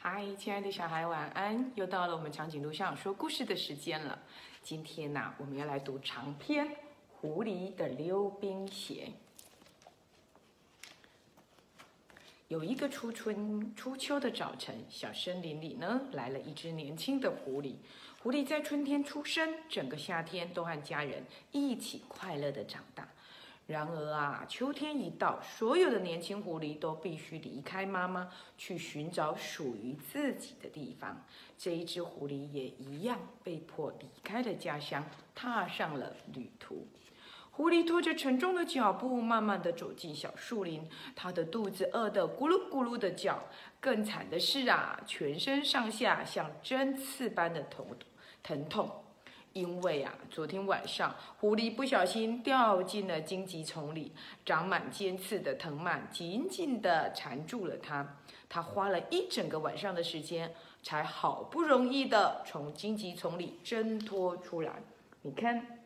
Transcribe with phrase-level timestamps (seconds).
[0.00, 1.72] 嗨，亲爱的小孩，晚安！
[1.74, 4.16] 又到了我们长颈鹿上说故事的时间了。
[4.62, 6.66] 今天呢、我们要来读长篇
[7.10, 9.08] 《狐狸的溜冰鞋》。
[12.46, 17.74] 有一个初春初秋的早晨，小森林里呢来了一只年轻的狐狸。
[18.22, 23.08] 狐狸在春天出生，整个夏天都和家人一起快乐的长大。
[23.68, 28.26] 然而啊，秋天一到，所有的年轻狐狸都必须离开妈妈，
[28.56, 31.22] 去寻找属于自己的地方。
[31.58, 35.04] 这一只狐狸也一样，被迫离开了家乡，
[35.34, 36.88] 踏上了旅途。
[37.50, 40.88] 狐狸拖着沉重的脚步，慢慢地走进小树林。
[41.14, 43.38] 它的肚子饿得咕噜咕噜的叫。
[43.80, 47.84] 更惨的是啊，全身上下像针刺般的疼
[48.42, 48.90] 疼痛。
[49.58, 54.12] 因为啊，昨天晚上狐狸不小心掉进了荆棘丛里，
[54.44, 58.16] 长满尖刺的藤蔓紧紧地缠住了它。
[58.48, 64.72] 它花了一整个晚上的时间，才好不容易地从荆棘丛里挣脱出来。
[65.22, 65.80] 你看，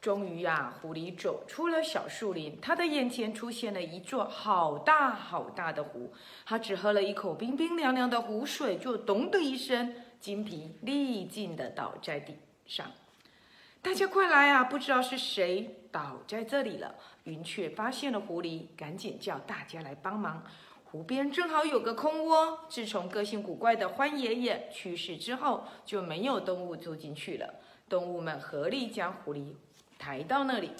[0.00, 6.10] 终于呀、狐狸走出了小树林，它的眼前出现了一座好大好大的湖。
[6.46, 12.34] 它只喝了一口冰冰凉凉的湖水，就咚的一声，精疲力尽的倒在地
[12.64, 12.86] 上。
[13.82, 14.64] 大家快来啊！
[14.64, 16.94] 不知道是谁倒在这里了。
[17.24, 20.42] 云雀发现了狐狸，赶紧叫大家来帮忙。
[20.84, 27.54] 湖边正好有个空窝，自从个性古怪的欢爷爷去世之后，就没有动物住进去了。
[27.88, 29.54] 动物们合力将狐狸
[30.00, 30.72] 抬到那里。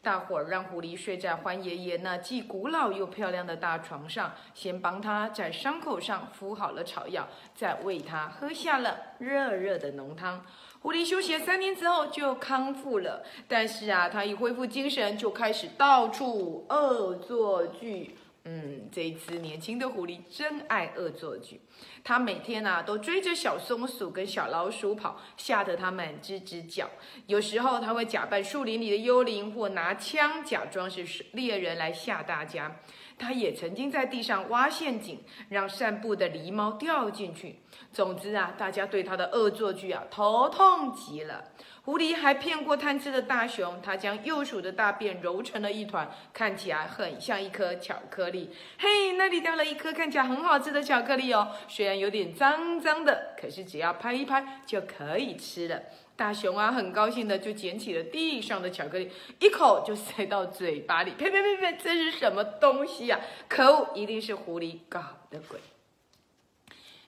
[0.00, 10.40] 大伙儿让狐狸睡在欢爷爷那既古老又漂亮的大床上，先帮他在伤口上敷好了草药，再喂他喝下了热热的浓汤。
[10.80, 18.16] 狐狸休息了三天之后就康复了，但是啊，他一恢复精神就开始到处恶作剧。
[18.50, 21.60] 嗯，这一只年轻的狐狸真爱恶作剧。
[22.02, 26.88] 它每天啊都追着小松鼠跟小老鼠跑，吓得它们吱吱叫。
[27.26, 32.80] 有时候它会假扮树林里的幽灵，或拿枪假装是猎人来吓大家。
[33.18, 37.58] 它也曾经在地上挖陷阱，让散步的狸猫掉进去。
[37.92, 41.44] 总之啊，大家对它的恶作剧啊头痛极了。
[41.84, 48.50] 狐狸还骗过贪吃的大熊，它将幼鼠的大便揉成了一团，看起来很像一颗巧克力。
[48.78, 55.80] 嘿，那里掉了一颗看起来很好吃的巧克力哦，虽然有点脏脏的，可是只要拍一拍就可以吃了。
[56.18, 59.08] 大熊啊，很高兴的就捡起了地上的巧克力，
[59.38, 61.12] 一口就塞到嘴巴里。
[61.12, 65.60] 呸呸呸呸，这是什么东西呀、可恶，一定是狐狸搞的鬼。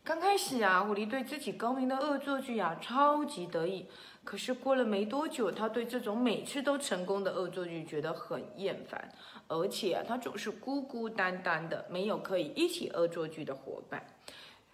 [0.05, 3.89] 刚开始啊，狐狸对自己高明的恶作剧啊超级得意。
[4.23, 9.13] 可是过了没多久，他对这种每次都成功的恶作剧觉得很厌烦，
[9.49, 14.07] 而且啊，他总是孤孤单单的，没有可以一起恶作剧的伙伴。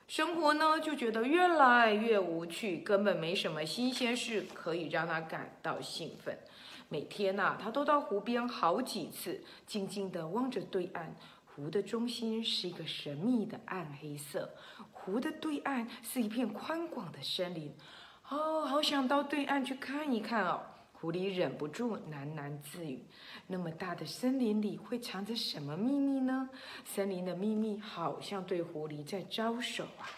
[0.07, 6.39] 生活呢就觉得越来越无趣，根本没什么新鲜事可以让他感到兴奋。
[6.89, 11.15] 每天呐、他都到湖边好几次，静静地望着对岸。
[11.45, 14.51] 湖的中心是一个神秘的暗黑色，
[14.93, 17.75] 湖的对岸是一片宽广的森林。
[18.29, 20.61] 哦，好想到对岸去看一看哦！
[20.99, 23.05] 狐狸忍不住喃喃自语
[23.47, 26.49] ：“那么大的森林里会藏着什么秘密呢？
[26.85, 30.09] 森林的秘密好像对狐狸在招手啊！”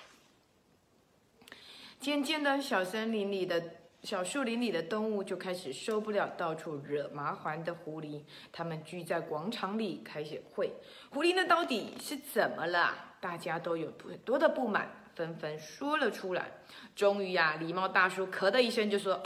[2.00, 3.60] 渐渐的，小森林里的
[4.04, 8.22] 小树林里的动物就开始受不了到处惹麻烦的狐狸，
[8.52, 10.72] 他们聚在广场里开始会。
[11.10, 12.94] 狐狸那到底是怎么了？
[13.20, 14.88] 大家都有很多的不满。
[15.18, 16.48] 纷纷说了出来。
[16.94, 19.20] 终于呀、狸猫大叔咳的一声就说：“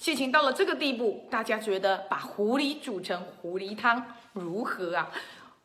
[0.00, 5.08] 事情到了这个地步，大家觉得把狐狸煮成狐狸汤如何啊？”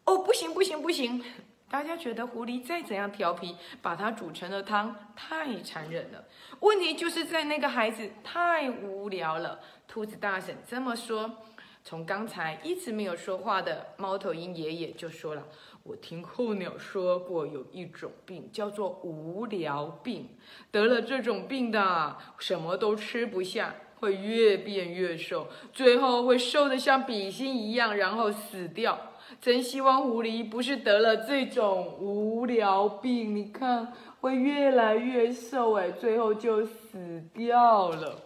[0.06, 1.24] 哦，不行不行不行！
[1.70, 6.24] 大家觉得狐狸再怎样调皮，把它煮成了汤太残忍了。
[6.62, 9.60] 问题就是在那个孩子太无聊了。
[9.88, 11.44] 兔子大婶这么说。
[11.88, 15.48] 从刚才一直没有说话的猫头鹰爷爷就说了。
[15.84, 20.28] 我听候鸟说过，有一种病叫做无聊病，
[20.70, 29.00] 得了这种病的，什么都吃不下，会越变越瘦，最后会瘦得像比心一样，然后死掉。
[29.40, 38.24] 真希望狐狸不是得了这种无聊病，你看会越来越瘦，哎，最后就死掉了。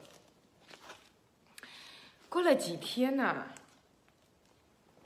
[2.27, 3.47] 过了几天呐、啊。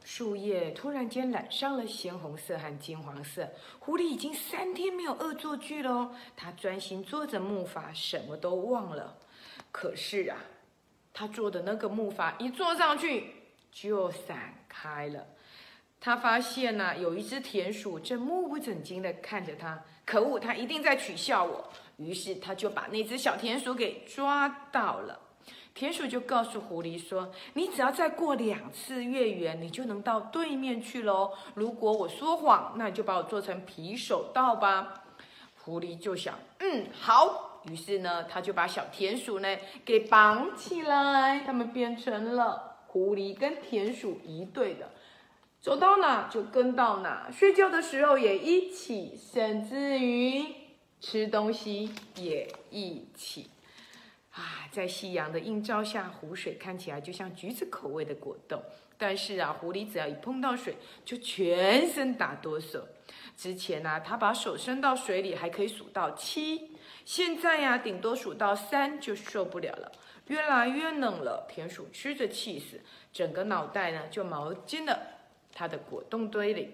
[0.06, 3.50] 树叶突然间染上了鲜红色和金黄色。
[3.80, 9.18] 狐狸已经三天没有恶作剧了哦，它专心做着木筏，什么都忘了。
[9.72, 10.38] 可是啊，
[11.12, 13.34] 他做的那个木筏一坐上去
[13.72, 15.26] 就散开了。
[16.00, 19.84] 他发现呢、有一只田鼠正目不转睛地看着他。
[20.06, 21.68] 可恶，他一定在取笑我。
[21.98, 25.20] 于是他就把那只小田鼠给抓到了。
[25.76, 31.34] 田鼠就告诉狐狸说：“你只要再过两次月圆，你就能到对面去喽。
[31.54, 35.04] 如果我说谎，那你就把我做成皮手道吧。”
[35.62, 44.92] 狐狸就想：“嗯，好。”于是呢，他就把小田鼠呢给绑起来，他们变成了狐狸跟田鼠一对的，
[45.60, 50.46] 走到哪就跟到哪，睡觉的时候也一起，甚至于
[51.02, 53.50] 吃东西也一起。
[54.36, 58.62] 啊，在夕阳的映照下，湖水看起来就像橘子口味的果冻。
[58.98, 62.82] 但是啊，狐狸只要一碰到水，就全身打哆嗦。
[63.38, 69.92] 之前呢、它把手伸到水里还可以数到七，现在呀、顶多数到三就受不了了。
[70.28, 72.82] 越来越冷了，田鼠吃着气死，
[73.14, 74.98] 整个脑袋呢就毛进了
[75.54, 76.74] 它的果冻堆里。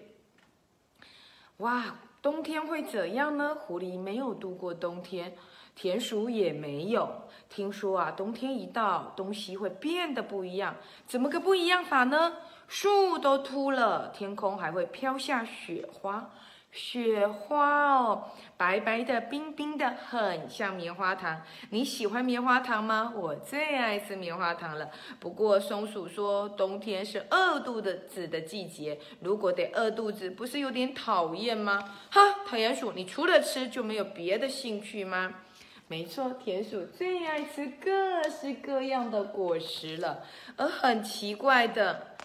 [1.58, 3.54] 哇，冬天会怎样呢？
[3.54, 5.36] 狐狸没有度过冬天，
[5.74, 7.22] 田鼠也没有。
[7.48, 10.76] 听说啊，冬天一到，东西会变得不一样。
[11.06, 12.36] 怎么个不一样法呢？
[12.66, 16.30] 树都秃了，天空还会飘下雪花。
[16.70, 21.42] 雪花哦，白白的、冰冰的，很像棉花糖。
[21.68, 23.12] 你喜欢棉花糖吗？
[23.14, 24.88] 我最爱吃棉花糖了。
[25.20, 31.78] 不过松鼠说，冬天是饿肚子的季节，如果得饿肚子，不是有点讨厌吗？
[32.10, 35.34] 哈，讨厌鼠，你除了吃就没有别的兴趣吗？
[35.92, 40.24] 没错，田鼠最爱吃各式各样的果实了，
[40.56, 42.16] 而很奇怪的。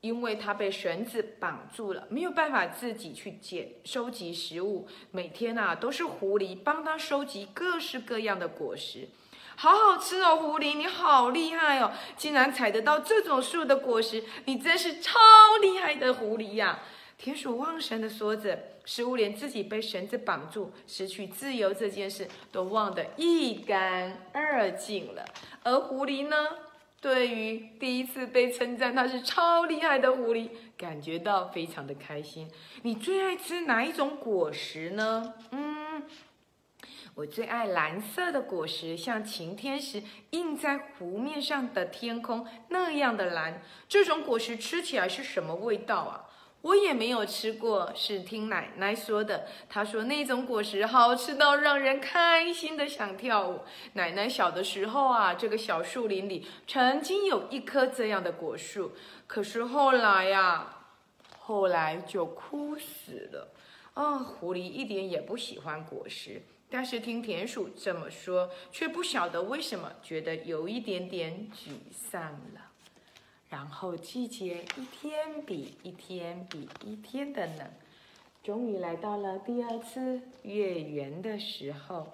[0.00, 4.88] 因为它被绳子绑住了，没有办法自己去捡收集食物。
[5.12, 9.08] 每天啊，都是狐狸帮它收集各式各样的果实，
[9.54, 10.36] 好好吃哦！
[10.36, 15.20] 狐狸，你好厉害哦，竟然采得到这种树的果实，你真是超
[15.62, 16.80] 厉害的狐狸呀！
[17.24, 25.24] 田鼠忘神的说着，似乎连自己被绳子绑住、失去自由这件事都忘得一干二净了。
[25.62, 26.36] 而狐狸呢？
[27.00, 32.46] 对于第一次被称赞它是超厉害的狐狸，感觉到非常的开心。
[32.82, 35.32] 你最爱吃哪一种果实呢？
[35.50, 36.02] 嗯，
[37.14, 43.62] 我最爱蓝色的果实，像晴天时映在湖面上的天空那样的蓝。
[43.88, 46.28] 这种果实吃起来是什么味道啊？
[46.64, 49.46] 我也没有吃过，是听奶奶说的。
[49.68, 53.60] 她说那种果实好吃到让人开心的想跳舞。
[53.92, 58.92] 奶奶小的时候啊，这个小树林里曾经有一棵这样的果树，
[59.26, 60.86] 可是后来呀，
[61.38, 63.52] 后来就枯死了。
[63.92, 66.40] 哦，狐狸一点也不喜欢果实，
[66.70, 72.73] 但是听田鼠这么说，却不晓得为什么觉得有一点点沮丧了。
[73.54, 77.70] 然后季节一天比一天比一天的冷，
[78.42, 82.08] 终于来到了第二次月圆的时候，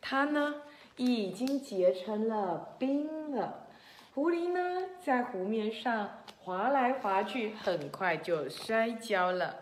[0.00, 0.54] 它呢
[0.96, 3.66] 已经结成了冰了。
[4.14, 9.56] 狐狸呢在湖面上滑来滑去，很快就摔跤了。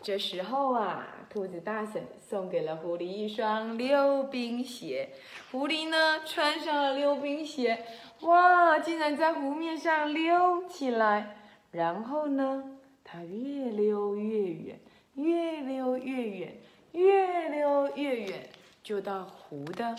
[0.00, 5.10] 这时候啊，兔子大婶送给了狐狸一双溜冰鞋。
[5.50, 7.84] 狐狸呢穿上了溜冰鞋。
[8.24, 8.78] 哇！
[8.78, 11.36] 竟然在湖面上溜起来，
[11.70, 14.80] 然后呢，它越溜越远，
[15.14, 16.56] 越溜越远，
[16.92, 18.48] 越溜越远，
[18.82, 19.94] 就到湖的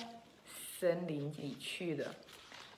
[0.80, 2.16] 森林里去了。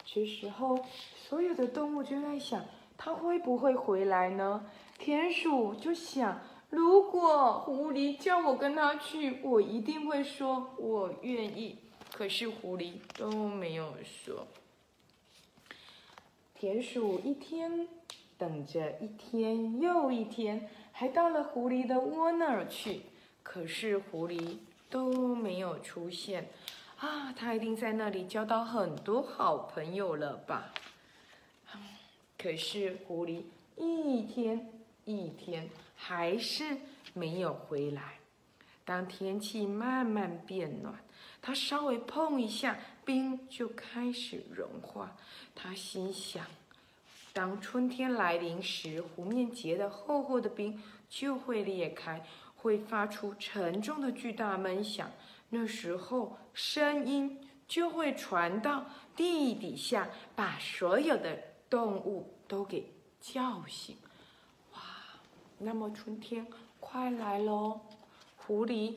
[0.05, 0.79] 这时候，
[1.15, 2.63] 所有的动物就在想，
[2.97, 4.65] 它会不会回来呢？
[4.99, 11.77] 田鼠就想，如果狐狸叫我跟它去，我一定会说我愿意。
[12.11, 14.45] 可是狐狸都没有说。
[16.59, 17.87] 田鼠一天
[18.35, 23.01] 等着一天又一天，还到了狐狸的窝那儿去，
[23.43, 24.57] 可是狐狸
[24.89, 26.49] 都没有出现。
[26.97, 30.73] 啊，它一定在那里交到很多好朋友了吧？
[32.39, 33.43] 可是狐狸
[33.75, 34.67] 一天
[35.05, 36.75] 一天还是
[37.13, 38.15] 没有回来。
[38.83, 40.95] 当天气慢慢变暖，
[41.39, 45.15] 它稍微碰一下冰就开始融化。
[45.55, 46.45] 他心想，
[47.31, 52.21] 当春天来临时，湖面结的厚厚的冰就会裂开，
[52.57, 55.09] 会发出沉重的巨大闷响。
[55.47, 58.85] 那时候，声音就会传到
[59.15, 63.95] 地底下，把所有的动物都给叫醒。
[64.73, 64.81] 哇，
[65.59, 66.45] 那么春天
[66.81, 67.79] 快来喽！
[68.35, 68.95] 狐狸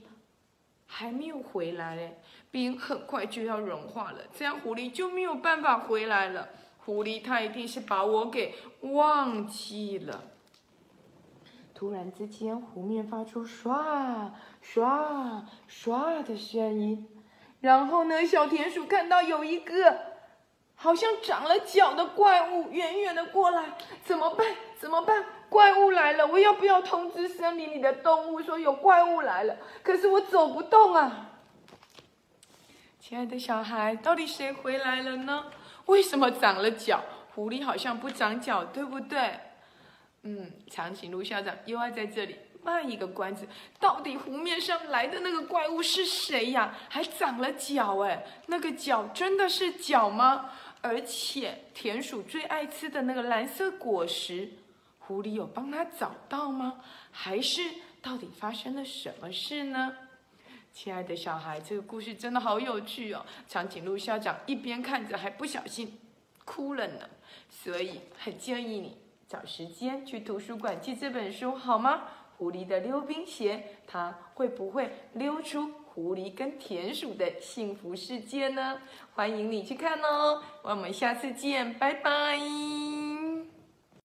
[1.01, 2.21] 还没有回来嘞。
[2.51, 6.51] 冰很快就要融化了，这样狐狸就没有办法回来了。
[6.77, 10.25] 狐狸它一定是把我给忘记了。
[11.75, 14.31] 突然之间，湖面发出唰
[14.63, 17.09] 唰唰的声音。
[17.63, 20.10] 然后呢，小田鼠看到有一个
[20.83, 24.47] 好像长了脚的怪物远远的过来，怎么办？
[24.79, 25.27] 怎么办？
[25.51, 26.27] 怪物来了！
[26.27, 29.55] 我要不要通知森林里的动物说有怪物来了？
[29.83, 31.33] 可是我走不动啊！
[32.99, 35.51] 亲爱的小孩，到底谁回来了呢？
[35.85, 37.03] 为什么长了脚？
[37.35, 39.39] 狐狸好像不长脚，对不对？
[40.23, 43.47] 嗯，长颈鹿校长又要在这里卖一个关子。
[43.79, 46.75] 到底湖面上来的那个怪物是谁呀？
[46.89, 50.51] 还长了脚哎，那个脚真的是脚吗？
[50.83, 54.51] 而且田鼠最爱吃的那个蓝色果实。
[54.99, 56.81] 狐狸有帮他找到吗？
[57.11, 57.63] 还是
[58.01, 59.97] 到底发生了什么事呢？
[60.73, 63.27] 亲爱的小孩，这个故事真的好有趣哦！
[63.49, 65.99] 长颈鹿校长一边看着，还不小心
[66.45, 67.09] 哭了呢。
[67.49, 68.97] 所以很建议你
[69.27, 72.05] 找时间去图书馆借这本书，好吗？
[72.39, 78.81] 狐狸的溜冰鞋，它会不会溜出狐狸跟田鼠的幸福世界呢？
[79.13, 80.41] 欢迎你去看哦！
[80.63, 82.39] 我们下次见，拜拜。